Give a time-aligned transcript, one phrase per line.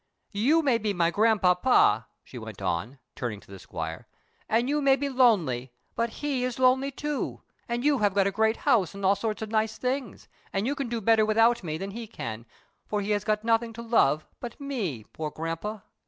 [0.31, 4.07] "You may be my grandpapa," she went on, turning to the squire,
[4.49, 8.31] "and you may be lonely, but he is lonely too, and you have got a
[8.31, 11.77] great house and all sorts of nice things, and you can do better without me
[11.77, 12.47] than he can,
[12.87, 15.83] for he has got nothing to love but me, poor grampa!"